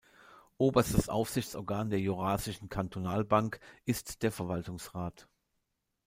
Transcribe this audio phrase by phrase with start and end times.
[0.57, 5.27] Oberstes Aufsichtsorgan der Jurassischen Kantonalbank ist der Verwaltungsrat.